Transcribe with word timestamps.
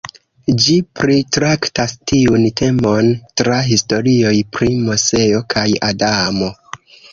Ĝi 0.61 0.77
pritraktas 0.99 1.93
tiun 2.13 2.47
temon 2.63 3.11
tra 3.43 3.61
historioj 3.69 4.35
pri 4.57 4.73
Moseo 4.89 5.45
kaj 5.55 5.69
Adamo. 5.93 6.53